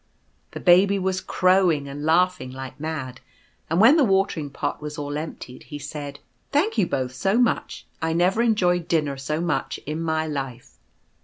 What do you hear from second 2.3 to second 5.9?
ing like mad; and when the watering pot was all emptied, he